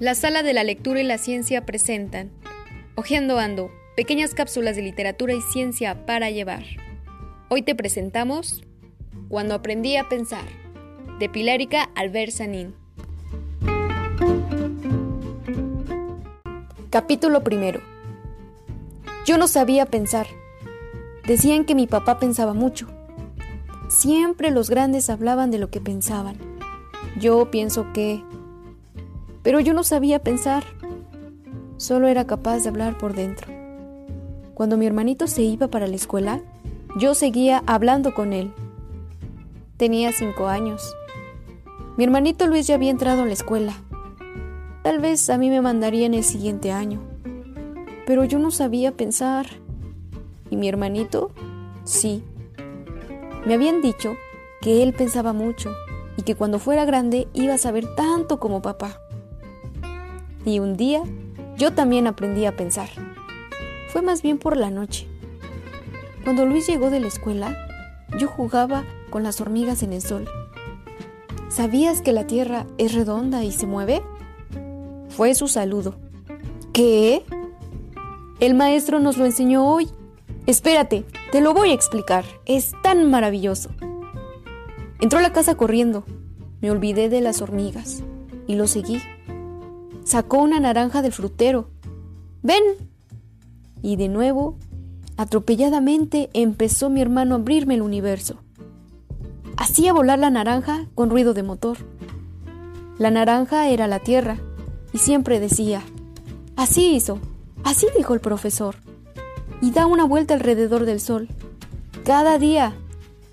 La 0.00 0.14
sala 0.14 0.44
de 0.44 0.52
la 0.52 0.62
lectura 0.62 1.00
y 1.00 1.04
la 1.04 1.18
ciencia 1.18 1.66
presentan 1.66 2.30
Ojeando 2.94 3.40
Ando, 3.40 3.72
pequeñas 3.96 4.32
cápsulas 4.32 4.76
de 4.76 4.82
literatura 4.82 5.34
y 5.34 5.40
ciencia 5.40 6.06
para 6.06 6.30
llevar. 6.30 6.62
Hoy 7.48 7.62
te 7.62 7.74
presentamos 7.74 8.62
Cuando 9.28 9.56
aprendí 9.56 9.96
a 9.96 10.08
pensar, 10.08 10.44
de 11.18 11.28
Pilarica 11.28 11.90
Albert 11.96 12.30
Sanín. 12.30 12.76
Capítulo 16.90 17.42
primero. 17.42 17.80
Yo 19.26 19.36
no 19.36 19.48
sabía 19.48 19.84
pensar. 19.84 20.28
Decían 21.26 21.64
que 21.64 21.74
mi 21.74 21.88
papá 21.88 22.20
pensaba 22.20 22.54
mucho. 22.54 22.86
Siempre 23.88 24.52
los 24.52 24.70
grandes 24.70 25.10
hablaban 25.10 25.50
de 25.50 25.58
lo 25.58 25.70
que 25.70 25.80
pensaban. 25.80 26.36
Yo 27.18 27.50
pienso 27.50 27.92
que 27.92 28.22
pero 29.48 29.60
yo 29.60 29.72
no 29.72 29.82
sabía 29.82 30.18
pensar, 30.18 30.62
solo 31.78 32.06
era 32.08 32.26
capaz 32.26 32.58
de 32.58 32.68
hablar 32.68 32.98
por 32.98 33.14
dentro. 33.14 33.50
Cuando 34.52 34.76
mi 34.76 34.84
hermanito 34.84 35.26
se 35.26 35.40
iba 35.40 35.68
para 35.68 35.86
la 35.86 35.96
escuela, 35.96 36.42
yo 36.98 37.14
seguía 37.14 37.62
hablando 37.64 38.12
con 38.12 38.34
él. 38.34 38.52
Tenía 39.78 40.12
cinco 40.12 40.48
años. 40.48 40.94
Mi 41.96 42.04
hermanito 42.04 42.46
Luis 42.46 42.66
ya 42.66 42.74
había 42.74 42.90
entrado 42.90 43.22
a 43.22 43.24
la 43.24 43.32
escuela. 43.32 43.72
Tal 44.82 44.98
vez 44.98 45.30
a 45.30 45.38
mí 45.38 45.48
me 45.48 45.62
mandaría 45.62 46.04
en 46.04 46.12
el 46.12 46.24
siguiente 46.24 46.70
año. 46.70 47.00
Pero 48.04 48.24
yo 48.24 48.38
no 48.38 48.50
sabía 48.50 48.98
pensar. 48.98 49.46
¿Y 50.50 50.56
mi 50.56 50.68
hermanito? 50.68 51.30
Sí. 51.84 52.22
Me 53.46 53.54
habían 53.54 53.80
dicho 53.80 54.14
que 54.60 54.82
él 54.82 54.92
pensaba 54.92 55.32
mucho 55.32 55.74
y 56.18 56.22
que 56.22 56.34
cuando 56.34 56.58
fuera 56.58 56.84
grande 56.84 57.28
iba 57.32 57.54
a 57.54 57.58
saber 57.58 57.86
tanto 57.94 58.38
como 58.38 58.60
papá. 58.60 59.00
Y 60.48 60.60
un 60.60 60.78
día 60.78 61.02
yo 61.58 61.74
también 61.74 62.06
aprendí 62.06 62.46
a 62.46 62.56
pensar. 62.56 62.88
Fue 63.88 64.00
más 64.00 64.22
bien 64.22 64.38
por 64.38 64.56
la 64.56 64.70
noche. 64.70 65.06
Cuando 66.24 66.46
Luis 66.46 66.66
llegó 66.66 66.88
de 66.88 67.00
la 67.00 67.08
escuela, 67.08 67.54
yo 68.18 68.28
jugaba 68.28 68.84
con 69.10 69.22
las 69.22 69.42
hormigas 69.42 69.82
en 69.82 69.92
el 69.92 70.00
sol. 70.00 70.26
¿Sabías 71.50 72.00
que 72.00 72.14
la 72.14 72.26
Tierra 72.26 72.64
es 72.78 72.94
redonda 72.94 73.44
y 73.44 73.52
se 73.52 73.66
mueve? 73.66 74.00
Fue 75.10 75.34
su 75.34 75.48
saludo. 75.48 75.96
¿Qué? 76.72 77.26
El 78.40 78.54
maestro 78.54 78.98
nos 78.98 79.18
lo 79.18 79.26
enseñó 79.26 79.70
hoy. 79.70 79.90
Espérate, 80.46 81.04
te 81.30 81.42
lo 81.42 81.52
voy 81.52 81.72
a 81.72 81.74
explicar. 81.74 82.24
Es 82.46 82.72
tan 82.82 83.10
maravilloso. 83.10 83.68
Entró 84.98 85.18
a 85.18 85.22
la 85.22 85.34
casa 85.34 85.56
corriendo. 85.56 86.04
Me 86.62 86.70
olvidé 86.70 87.10
de 87.10 87.20
las 87.20 87.42
hormigas 87.42 88.02
y 88.46 88.54
lo 88.54 88.66
seguí 88.66 88.98
sacó 90.08 90.38
una 90.38 90.58
naranja 90.58 91.02
del 91.02 91.12
frutero. 91.12 91.68
¡Ven! 92.42 92.62
Y 93.82 93.96
de 93.96 94.08
nuevo, 94.08 94.56
atropelladamente, 95.18 96.30
empezó 96.32 96.88
mi 96.88 97.02
hermano 97.02 97.34
a 97.34 97.38
abrirme 97.38 97.74
el 97.74 97.82
universo. 97.82 98.38
Hacía 99.58 99.92
volar 99.92 100.18
la 100.18 100.30
naranja 100.30 100.86
con 100.94 101.10
ruido 101.10 101.34
de 101.34 101.42
motor. 101.42 101.76
La 102.98 103.10
naranja 103.10 103.68
era 103.68 103.86
la 103.86 103.98
tierra, 103.98 104.38
y 104.94 104.98
siempre 104.98 105.40
decía, 105.40 105.82
así 106.56 106.94
hizo, 106.94 107.18
así 107.62 107.86
dijo 107.94 108.14
el 108.14 108.20
profesor, 108.20 108.76
y 109.60 109.72
da 109.72 109.86
una 109.86 110.04
vuelta 110.04 110.32
alrededor 110.32 110.86
del 110.86 111.00
sol. 111.00 111.28
Cada 112.04 112.38
día. 112.38 112.72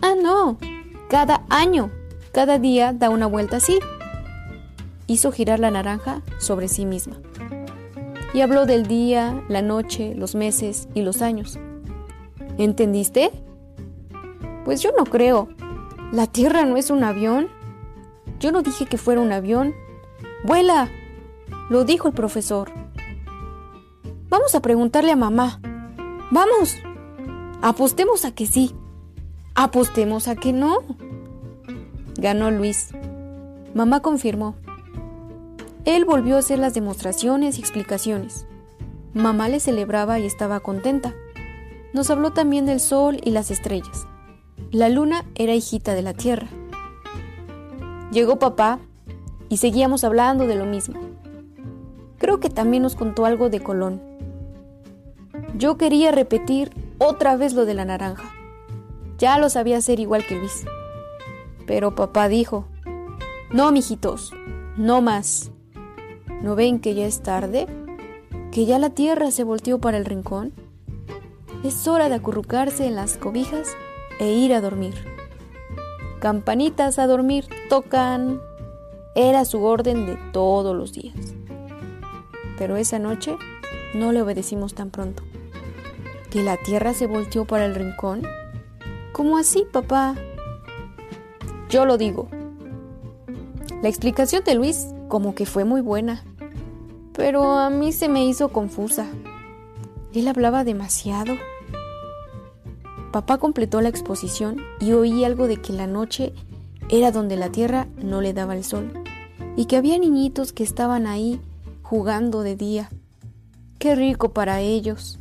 Ah, 0.00 0.14
no, 0.20 0.56
cada 1.10 1.44
año. 1.50 1.90
Cada 2.32 2.58
día 2.58 2.94
da 2.94 3.10
una 3.10 3.26
vuelta 3.26 3.58
así 3.58 3.78
hizo 5.06 5.32
girar 5.32 5.60
la 5.60 5.70
naranja 5.70 6.22
sobre 6.38 6.68
sí 6.68 6.86
misma. 6.86 7.16
Y 8.34 8.40
habló 8.40 8.66
del 8.66 8.86
día, 8.86 9.42
la 9.48 9.62
noche, 9.62 10.14
los 10.14 10.34
meses 10.34 10.88
y 10.94 11.02
los 11.02 11.20
años. 11.20 11.58
¿Entendiste? 12.58 13.30
Pues 14.64 14.80
yo 14.80 14.90
no 14.96 15.04
creo. 15.04 15.48
La 16.12 16.26
Tierra 16.26 16.64
no 16.64 16.76
es 16.76 16.90
un 16.90 17.04
avión. 17.04 17.48
Yo 18.40 18.52
no 18.52 18.62
dije 18.62 18.86
que 18.86 18.98
fuera 18.98 19.20
un 19.20 19.32
avión. 19.32 19.74
¡Vuela! 20.44 20.88
Lo 21.68 21.84
dijo 21.84 22.08
el 22.08 22.14
profesor. 22.14 22.70
Vamos 24.28 24.54
a 24.54 24.60
preguntarle 24.60 25.12
a 25.12 25.16
mamá. 25.16 25.60
¡Vamos! 26.30 26.76
Apostemos 27.60 28.24
a 28.24 28.32
que 28.32 28.46
sí. 28.46 28.74
Apostemos 29.54 30.26
a 30.28 30.36
que 30.36 30.52
no. 30.52 30.78
Ganó 32.16 32.50
Luis. 32.50 32.90
Mamá 33.74 34.00
confirmó. 34.00 34.54
Él 35.84 36.04
volvió 36.04 36.36
a 36.36 36.38
hacer 36.38 36.58
las 36.58 36.74
demostraciones 36.74 37.58
y 37.58 37.60
explicaciones. 37.60 38.46
Mamá 39.14 39.48
le 39.48 39.58
celebraba 39.58 40.18
y 40.18 40.26
estaba 40.26 40.60
contenta. 40.60 41.14
Nos 41.92 42.08
habló 42.10 42.32
también 42.32 42.66
del 42.66 42.80
sol 42.80 43.18
y 43.22 43.30
las 43.32 43.50
estrellas. 43.50 44.06
La 44.70 44.88
luna 44.88 45.24
era 45.34 45.54
hijita 45.54 45.94
de 45.94 46.02
la 46.02 46.14
tierra. 46.14 46.46
Llegó 48.12 48.38
papá 48.38 48.78
y 49.48 49.56
seguíamos 49.56 50.04
hablando 50.04 50.46
de 50.46 50.54
lo 50.54 50.66
mismo. 50.66 51.00
Creo 52.18 52.38
que 52.38 52.48
también 52.48 52.84
nos 52.84 52.94
contó 52.94 53.26
algo 53.26 53.50
de 53.50 53.60
Colón. 53.60 54.00
Yo 55.56 55.76
quería 55.76 56.12
repetir 56.12 56.70
otra 56.98 57.36
vez 57.36 57.54
lo 57.54 57.64
de 57.64 57.74
la 57.74 57.84
naranja. 57.84 58.32
Ya 59.18 59.38
lo 59.38 59.50
sabía 59.50 59.78
hacer 59.78 59.98
igual 59.98 60.24
que 60.24 60.36
Luis. 60.36 60.64
Pero 61.66 61.94
papá 61.94 62.28
dijo, 62.28 62.66
no, 63.50 63.72
mijitos, 63.72 64.32
no 64.76 65.02
más. 65.02 65.50
¿No 66.42 66.56
ven 66.56 66.80
que 66.80 66.94
ya 66.94 67.06
es 67.06 67.22
tarde? 67.22 67.68
¿Que 68.50 68.66
ya 68.66 68.80
la 68.80 68.90
tierra 68.90 69.30
se 69.30 69.44
volteó 69.44 69.78
para 69.78 69.96
el 69.96 70.04
rincón? 70.04 70.52
Es 71.62 71.86
hora 71.86 72.08
de 72.08 72.16
acurrucarse 72.16 72.84
en 72.84 72.96
las 72.96 73.16
cobijas 73.16 73.68
e 74.18 74.32
ir 74.32 74.52
a 74.52 74.60
dormir. 74.60 74.94
Campanitas 76.18 76.98
a 76.98 77.06
dormir 77.06 77.46
tocan. 77.68 78.40
Era 79.14 79.44
su 79.44 79.62
orden 79.62 80.04
de 80.04 80.16
todos 80.32 80.74
los 80.74 80.92
días. 80.92 81.14
Pero 82.58 82.76
esa 82.76 82.98
noche 82.98 83.36
no 83.94 84.10
le 84.10 84.22
obedecimos 84.22 84.74
tan 84.74 84.90
pronto. 84.90 85.22
¿Que 86.30 86.42
la 86.42 86.56
tierra 86.56 86.92
se 86.92 87.06
volteó 87.06 87.44
para 87.44 87.66
el 87.66 87.76
rincón? 87.76 88.22
¿Cómo 89.12 89.38
así, 89.38 89.64
papá? 89.70 90.16
Yo 91.68 91.86
lo 91.86 91.98
digo. 91.98 92.28
La 93.80 93.88
explicación 93.88 94.42
de 94.42 94.56
Luis 94.56 94.88
como 95.06 95.36
que 95.36 95.46
fue 95.46 95.64
muy 95.64 95.82
buena 95.82 96.24
pero 97.14 97.58
a 97.58 97.70
mí 97.70 97.92
se 97.92 98.08
me 98.08 98.24
hizo 98.26 98.48
confusa. 98.48 99.06
Él 100.14 100.28
hablaba 100.28 100.64
demasiado. 100.64 101.34
Papá 103.12 103.38
completó 103.38 103.80
la 103.80 103.88
exposición 103.88 104.62
y 104.80 104.92
oí 104.92 105.24
algo 105.24 105.46
de 105.46 105.58
que 105.58 105.72
la 105.72 105.86
noche 105.86 106.32
era 106.88 107.12
donde 107.12 107.36
la 107.36 107.50
tierra 107.50 107.86
no 107.96 108.20
le 108.20 108.32
daba 108.32 108.56
el 108.56 108.64
sol 108.64 108.92
y 109.56 109.66
que 109.66 109.76
había 109.76 109.98
niñitos 109.98 110.52
que 110.52 110.62
estaban 110.62 111.06
ahí 111.06 111.40
jugando 111.82 112.42
de 112.42 112.56
día. 112.56 112.90
Qué 113.78 113.94
rico 113.94 114.32
para 114.32 114.60
ellos. 114.60 115.18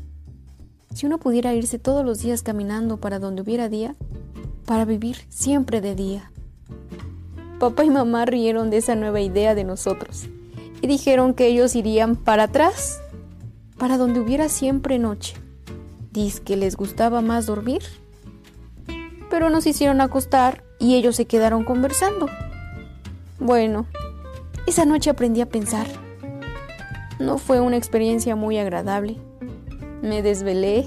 Si 0.94 1.06
uno 1.06 1.18
pudiera 1.18 1.54
irse 1.54 1.80
todos 1.80 2.06
los 2.06 2.22
días 2.22 2.44
caminando 2.44 2.98
para 2.98 3.20
donde 3.20 3.42
hubiera 3.42 3.70
día, 3.70 3.96
para 4.66 4.86
vivir 4.86 5.18
siempre 5.30 5.82
de 5.82 5.96
día. 5.96 6.32
Papá 7.60 7.84
y 7.84 7.90
mamá 7.90 8.26
rieron 8.26 8.70
de 8.70 8.78
esa 8.78 8.96
nueva 8.96 9.20
idea 9.20 9.54
de 9.54 9.64
nosotros 9.64 10.30
y 10.82 10.88
dijeron 10.88 11.34
que 11.34 11.48
ellos 11.48 11.76
irían 11.76 12.16
para 12.16 12.44
atrás, 12.44 13.02
para 13.78 13.98
donde 13.98 14.20
hubiera 14.20 14.50
siempre 14.50 15.00
noche. 15.00 15.36
Diz 16.12 16.40
que 16.40 16.58
les 16.58 16.76
gustaba 16.76 17.22
más 17.22 17.46
dormir. 17.46 17.82
Pero 19.30 19.50
nos 19.50 19.66
hicieron 19.66 20.02
acostar 20.02 20.64
y 20.80 20.96
ellos 20.96 21.16
se 21.16 21.26
quedaron 21.26 21.64
conversando. 21.64 22.28
Bueno, 23.40 23.86
esa 24.68 24.86
noche 24.86 25.10
aprendí 25.10 25.42
a 25.42 25.50
pensar. 25.50 25.88
No 27.20 27.38
fue 27.38 27.62
una 27.62 27.78
experiencia 27.78 28.36
muy 28.36 28.58
agradable. 28.58 29.18
Me 30.02 30.22
desvelé. 30.22 30.86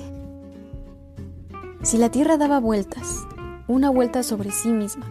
Si 1.82 1.96
la 1.96 2.10
Tierra 2.10 2.36
daba 2.36 2.60
vueltas, 2.60 3.26
una 3.68 3.90
vuelta 3.90 4.22
sobre 4.22 4.50
sí 4.50 4.68
misma, 4.68 5.06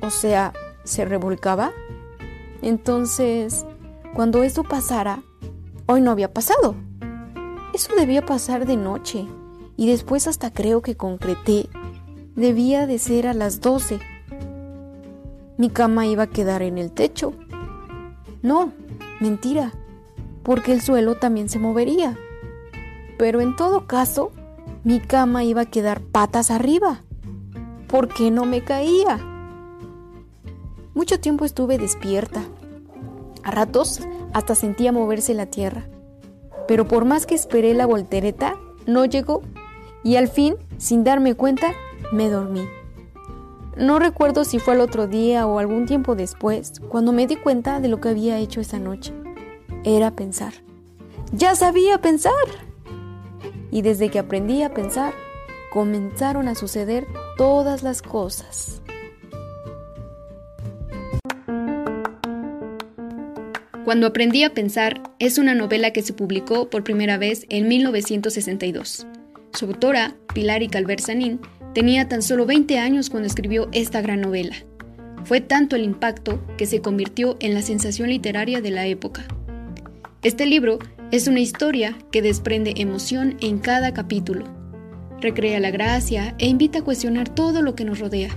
o 0.00 0.10
sea, 0.10 0.52
se 0.84 1.04
revolcaba, 1.04 1.72
entonces 2.60 3.66
cuando 4.14 4.42
eso 4.42 4.62
pasara, 4.62 5.22
hoy 5.86 6.00
no 6.02 6.10
había 6.10 6.32
pasado. 6.32 6.74
Eso 7.72 7.94
debía 7.96 8.26
pasar 8.26 8.66
de 8.66 8.76
noche 8.76 9.26
y 9.76 9.88
después 9.88 10.26
hasta 10.26 10.52
creo 10.52 10.82
que 10.82 10.96
concreté. 10.96 11.68
Debía 12.36 12.86
de 12.86 12.98
ser 12.98 13.26
a 13.26 13.34
las 13.34 13.60
12. 13.60 14.00
Mi 15.56 15.70
cama 15.70 16.06
iba 16.06 16.24
a 16.24 16.30
quedar 16.30 16.62
en 16.62 16.76
el 16.76 16.92
techo. 16.92 17.32
No, 18.42 18.72
mentira, 19.20 19.72
porque 20.42 20.72
el 20.72 20.82
suelo 20.82 21.16
también 21.16 21.48
se 21.48 21.58
movería. 21.58 22.18
Pero 23.18 23.40
en 23.40 23.56
todo 23.56 23.86
caso, 23.86 24.32
mi 24.84 25.00
cama 25.00 25.44
iba 25.44 25.62
a 25.62 25.70
quedar 25.70 26.00
patas 26.02 26.50
arriba, 26.50 27.02
porque 27.86 28.30
no 28.30 28.44
me 28.44 28.62
caía. 28.62 29.18
Mucho 30.94 31.20
tiempo 31.20 31.44
estuve 31.44 31.78
despierta, 31.78 32.42
a 33.44 33.50
ratos 33.50 34.00
hasta 34.32 34.54
sentía 34.54 34.92
moverse 34.92 35.34
la 35.34 35.46
tierra. 35.46 35.88
Pero 36.68 36.86
por 36.86 37.04
más 37.04 37.26
que 37.26 37.34
esperé 37.34 37.74
la 37.74 37.86
voltereta, 37.86 38.56
no 38.86 39.04
llegó 39.04 39.42
y 40.04 40.16
al 40.16 40.28
fin, 40.28 40.56
sin 40.78 41.04
darme 41.04 41.34
cuenta, 41.34 41.72
me 42.12 42.28
dormí. 42.28 42.66
No 43.76 43.98
recuerdo 43.98 44.44
si 44.44 44.58
fue 44.58 44.74
al 44.74 44.80
otro 44.80 45.06
día 45.06 45.46
o 45.46 45.58
algún 45.58 45.86
tiempo 45.86 46.14
después, 46.14 46.74
cuando 46.88 47.12
me 47.12 47.26
di 47.26 47.36
cuenta 47.36 47.80
de 47.80 47.88
lo 47.88 48.00
que 48.00 48.10
había 48.10 48.38
hecho 48.38 48.60
esa 48.60 48.78
noche. 48.78 49.14
Era 49.84 50.10
pensar. 50.10 50.52
¡Ya 51.32 51.54
sabía 51.54 51.98
pensar! 51.98 52.32
Y 53.70 53.80
desde 53.80 54.10
que 54.10 54.18
aprendí 54.18 54.62
a 54.62 54.74
pensar, 54.74 55.14
comenzaron 55.72 56.48
a 56.48 56.54
suceder 56.54 57.06
todas 57.38 57.82
las 57.82 58.02
cosas. 58.02 58.81
Cuando 63.84 64.06
aprendí 64.06 64.44
a 64.44 64.54
pensar 64.54 65.02
es 65.18 65.38
una 65.38 65.54
novela 65.54 65.90
que 65.90 66.02
se 66.02 66.12
publicó 66.12 66.70
por 66.70 66.84
primera 66.84 67.18
vez 67.18 67.46
en 67.48 67.66
1962. 67.66 69.08
Su 69.52 69.66
autora, 69.66 70.14
Pilar 70.32 70.62
y 70.62 70.68
Calversanín, 70.68 71.40
tenía 71.74 72.06
tan 72.06 72.22
solo 72.22 72.46
20 72.46 72.78
años 72.78 73.10
cuando 73.10 73.26
escribió 73.26 73.68
esta 73.72 74.00
gran 74.00 74.20
novela. 74.20 74.54
Fue 75.24 75.40
tanto 75.40 75.74
el 75.74 75.82
impacto 75.82 76.40
que 76.56 76.66
se 76.66 76.80
convirtió 76.80 77.36
en 77.40 77.54
la 77.54 77.62
sensación 77.62 78.08
literaria 78.10 78.60
de 78.60 78.70
la 78.70 78.86
época. 78.86 79.24
Este 80.22 80.46
libro 80.46 80.78
es 81.10 81.26
una 81.26 81.40
historia 81.40 81.98
que 82.12 82.22
desprende 82.22 82.74
emoción 82.76 83.36
en 83.40 83.58
cada 83.58 83.92
capítulo. 83.92 84.44
Recrea 85.20 85.58
la 85.58 85.72
gracia 85.72 86.36
e 86.38 86.46
invita 86.46 86.80
a 86.80 86.84
cuestionar 86.84 87.28
todo 87.28 87.62
lo 87.62 87.74
que 87.74 87.84
nos 87.84 87.98
rodea. 87.98 88.30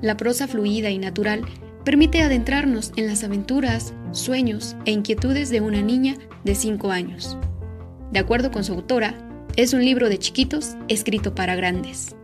La 0.00 0.16
prosa 0.16 0.46
fluida 0.46 0.90
y 0.90 0.98
natural 0.98 1.42
permite 1.84 2.22
adentrarnos 2.22 2.92
en 2.96 3.06
las 3.06 3.24
aventuras, 3.24 3.94
sueños 4.12 4.76
e 4.84 4.90
inquietudes 4.90 5.50
de 5.50 5.60
una 5.60 5.82
niña 5.82 6.16
de 6.44 6.54
5 6.54 6.90
años. 6.90 7.36
De 8.12 8.18
acuerdo 8.18 8.50
con 8.50 8.64
su 8.64 8.72
autora, 8.72 9.14
es 9.56 9.72
un 9.72 9.84
libro 9.84 10.08
de 10.08 10.18
chiquitos 10.18 10.76
escrito 10.88 11.34
para 11.34 11.54
grandes. 11.54 12.16